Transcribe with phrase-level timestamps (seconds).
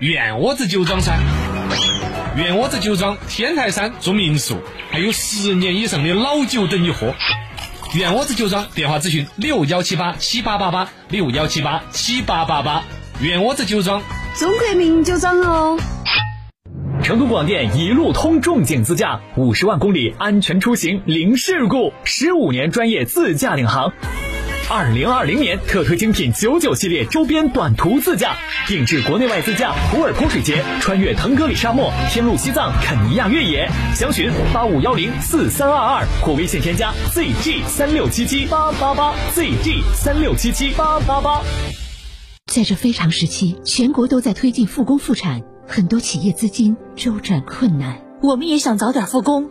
[0.00, 1.16] 院窝子酒庄噻！
[2.36, 4.56] 院窝子酒庄天台山住民宿，
[4.90, 7.14] 还有十年以上的老酒等你喝。
[7.94, 12.82] 院窝子酒庄电话咨询六幺七八七八八八六幺七八七八八八。
[13.20, 14.02] 院窝子酒庄，
[14.36, 15.78] 中国名酒庄哦。
[17.04, 23.92] 成都广电一路通重景自驾，五十万公里安全出行零事故，十五年专业自驾领航。
[24.70, 28.34] 二零二零年特推精品九九系列周边短途自驾，
[28.66, 33.68] 定制国内外自驾普洱泼水节，穿越腾格里沙漠，天路西藏，肯尼亚越野。
[33.94, 41.42] 详询八五幺零四三二二或微信添加 zg 三六七七八八八 zg 三六七七八八八。
[42.46, 47.98] 在这非常时期，全国都在推进复工复产，很多企业资金周转困难。
[48.22, 49.50] 我们也想早点复工。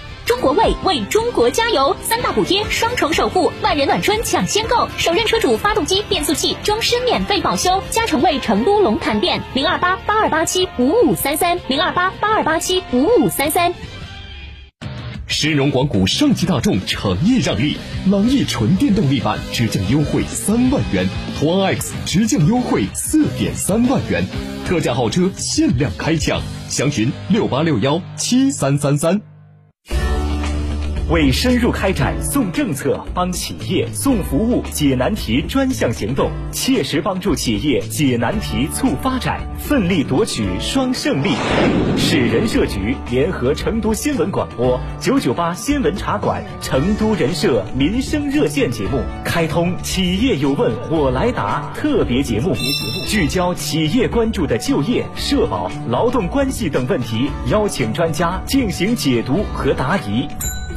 [0.31, 7.83] 中国卫为中国加油，三大补贴，双重守护，万人暖春抢先购，首任车主发动机、变速器终身免费保修。
[7.89, 13.73] 嘉诚卫成都龙潭店零二八八二八七五五三三零二八八二八七五五三三。
[15.27, 17.75] 申荣广谷上汽大众诚意让利，
[18.09, 21.05] 朗逸纯电动力版直降优惠三万元，
[21.37, 24.23] 途昂 X 直降优惠四点三万元，
[24.65, 29.21] 特价豪车限量开抢，详询六八六幺七三三三。
[31.11, 41.31] 为深入开展送政策、帮企业送服务、解难题专项行动，切实帮助企业解难题、促发展，奋力夺取双胜利。
[41.97, 52.55] 市人社局联合成都新闻广播九九八新闻茶馆、成都人社民生热线节目，开通“企业有问我来答”特别节目，
[53.05, 60.25] 聚焦企业关注的就业、社保、劳动关系等问题，邀请专家进行解读和答疑。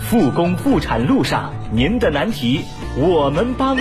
[0.05, 2.61] 复工复产路上，您的难题
[2.97, 3.77] 我们帮。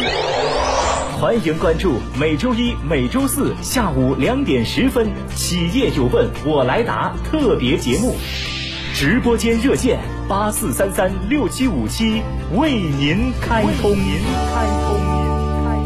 [1.20, 8.16] 欢迎关注每周一、每周四下午两点十分《企业有问我来答》特别节目，
[8.94, 12.22] 直播间热线八四三三六七五七
[12.56, 13.92] 为您开通。
[13.92, 14.22] 您
[14.54, 15.28] 开通，您
[15.66, 15.78] 开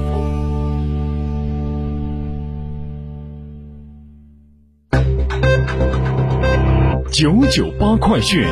[7.01, 7.11] 通。
[7.11, 8.47] 九九八快讯。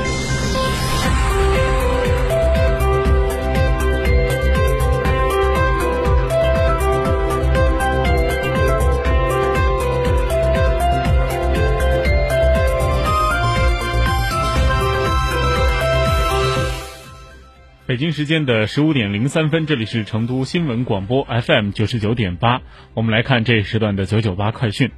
[17.96, 22.62] 北京时间的十五点零三分，这里是成都新闻广播 FM 九十九点八，
[22.94, 24.92] 我们来看这时段的九九八快讯。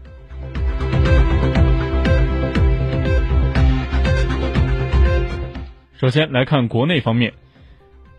[6.00, 7.34] 首先来看国内方面。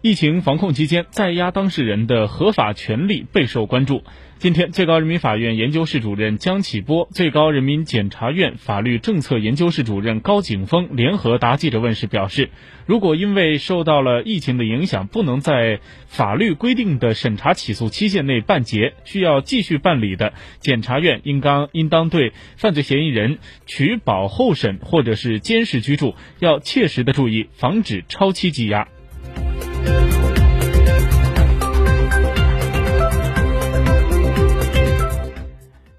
[0.01, 4.05] 疫情防控期间，在押当事人的合法权利备受关注。
[4.39, 12.51] 今天，最高人民法院研究室主任江启波、最高人民检察院法律政策研究室主任高景峰联合答记者问时表示，
[12.87, 28.87] 如果因为受到了疫情的影响，不能在法律规定的审查起诉期限内办结，需要继续办理的，检察院应当应当对犯罪嫌疑人取保候审或者是监视居住，要切实的注意，防止超期羁押。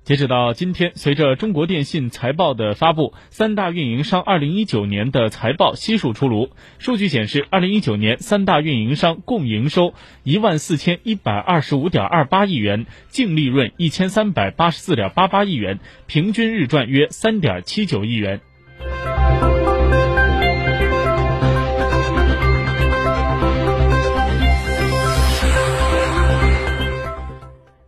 [0.03, 6.49] 截止到今天，随着中国电信财报的发布，三大运营商二零一九年的财报悉数出炉。
[6.79, 9.93] 数据显示，二零一九年三大运营商共营收
[10.23, 15.77] 一万四千一百二十五点二八亿元，净利润一千三百八十四点八八亿元，
[16.07, 18.41] 平均日赚约三点七九亿元。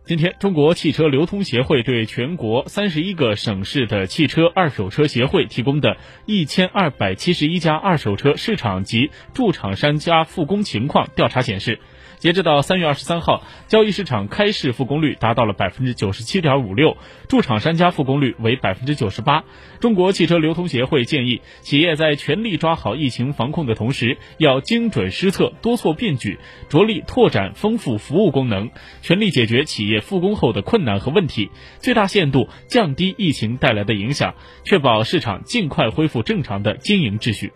[0.04, 5.96] 今天，中国汽车流通协会对全国三十一个省市的汽车二手车协会提供的
[6.26, 11.78] 一千二百七十一家二手车市场及驻场商家复工情况调查显示。
[12.22, 16.96] 截止到三月二十三号，交易市场开市复工率达到了百分之九十七点五六，
[17.26, 19.42] 驻厂商家复工率为百分之九十八。
[19.80, 26.38] 中国汽车流通协会建议，企业在全力抓好疫情防控的同时，要精准施策，多措并举，
[26.68, 28.70] 着力拓展丰富服务功能，
[29.00, 37.52] 全力解决企业复工后的困难和问题，最大限度降低疫情带来的影响，确保市场尽快恢复正常的经营秩序。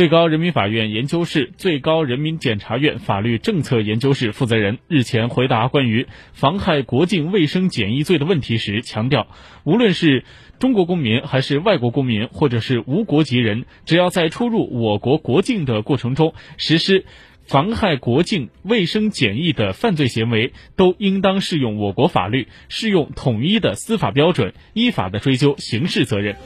[0.00, 9.26] 最高人民法院研究室、最高人民检察院法律政策研究室负责人日前回答关于妨害国境卫生检疫罪的问题时强调，
[9.62, 10.24] 无论是
[10.58, 17.04] 中国公民还是外国公民，或者是无国籍人，只要在出入我国国境的过程中实施
[17.44, 26.36] 妨害国境卫生检疫的犯罪行为，都应当适用我国法律，适用统一的司法标准，依法的追究刑事责任。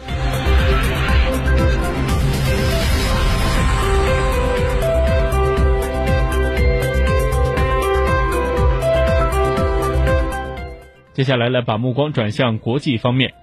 [11.15, 13.35] 接下来，来把目光转向国际方面。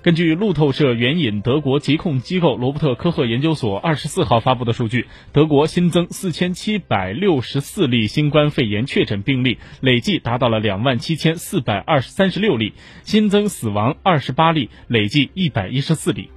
[0.00, 12.72] 根据路透社援引德国疾控机构罗伯特科赫研究所二十四号发布的数据，德国新增四千七百六十四例新冠肺炎确诊病例，累计达到了两万七千四百二十三十六例，
[13.02, 16.30] 新增死亡二十八例，累计一百一十四例。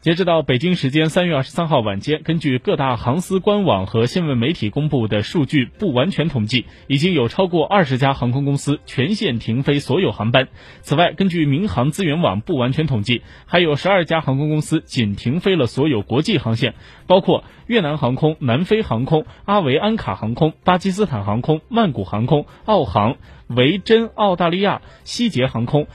[0.00, 10.46] 截止到北京时间三月二十三号晚间，根据各大航司官网和新闻媒体公布的数据不完全统计，已经有超过二十家航空公司全线停飞所有航班。
[10.82, 16.74] 此外，根据民航资源网不完全统计，还有十二家航空公司仅停飞了所有国际航线，
[17.08, 23.16] 包括越南航空、南非航空、阿维安卡航空、巴基斯坦航空、曼谷航空、澳航、
[23.48, 25.88] 维珍澳大利亚、希捷航空。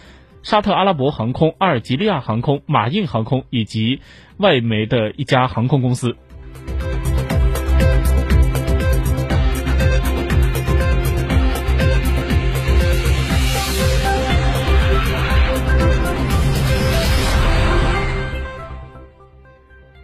[0.44, 4.02] 沙特阿拉伯航空、阿尔及利亚航空、马印航空以及
[4.36, 6.18] 外媒的一家航空公司。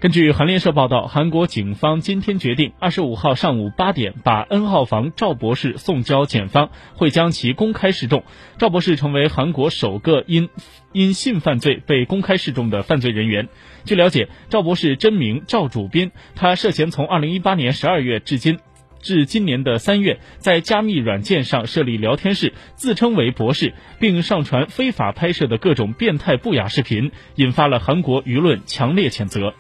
[0.01, 8.23] 根据韩联社报道，韩国警方今天决定，二十五号上午八点把 N 号房赵博士送交检方，会将其公开示众。
[8.57, 10.47] 赵博士成为韩国首个因
[10.93, 13.49] 因性犯罪被公开示众的犯罪人员。
[13.83, 18.59] 据了解，赵博士真名赵主斌，他涉嫌从二零一八年十二月至今，
[19.01, 29.53] 至今年的三月，在加密软件上设立聊天室，自称为博士，并上传非法拍摄的各种变态不雅视频，引发了韩国舆论强烈谴责。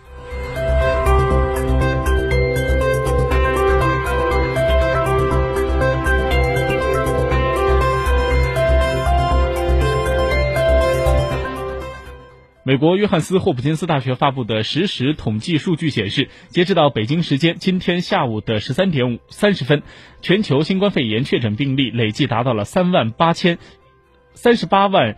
[12.69, 19.81] 美国约翰斯霍普金斯大学发布的实时统计数据显示，截止到北京时间今天下午的十三点五三十分，
[20.21, 23.57] 全球新冠肺炎确诊病例累计达到了三万八千
[24.35, 25.17] 三十八万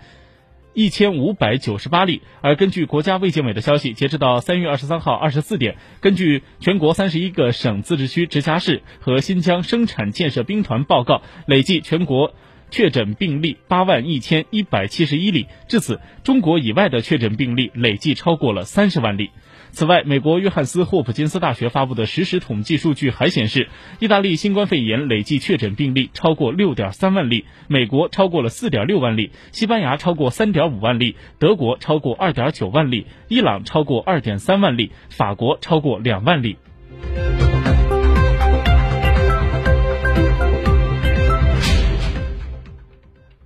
[0.73, 2.21] 一千五百九十八例。
[2.39, 12.33] 而根据国家卫健委的消息，截止到三月二十三号二十四点，根据全国三十一个省、自治区、直辖市和新疆生产建设兵团报告，累计全国。
[12.71, 19.29] 确诊病例八万一千一百七十一例，至此，中国以外的确诊病例累计超过了三十万例。
[19.73, 36.57] 此外，美国约翰斯霍普金斯大学发布的实时统计数据还显示，意大利新冠肺炎累计确诊病例超过六点三万例，美国超过了四点六万例，西班牙超过三点五万例，德国超过二点九万例，伊朗超过二点三万例，法国超过两万例。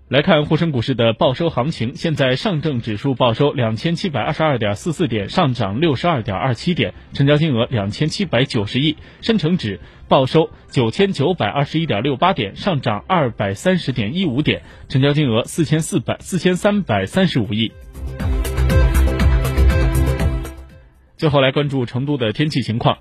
[0.07, 17.71] 来看沪深股市的报收行情，现在上证指数报收两千七百二十二点四四点，上涨六十二点二七点，成交金额两千七百九十亿；深成指报收九千九百二十一点六八点，上涨二百三十点一五点，成交金额四千四百四千三百三十五亿。
[21.17, 22.99] 最后来关注成都的天气情况，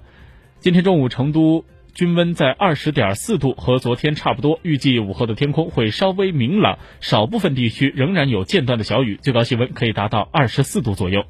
[0.58, 1.66] 今天中午成都。
[1.94, 4.58] 均温在二十点四度，和昨天差不多。
[4.62, 11.24] 预计午后的天空会稍微明朗，少部分地区仍然有间断的小雨，最高气温可以达到二十四度左右。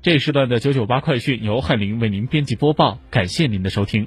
[0.00, 4.06] 这时段的九九八快讯由翰林为您编辑播报，感谢您的收听。